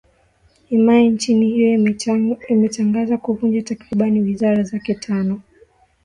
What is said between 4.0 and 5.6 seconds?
wizara zake tano